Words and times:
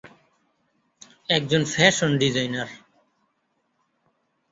একজন 1.29 1.61
fashion 1.65 2.11
designer. 2.17 2.69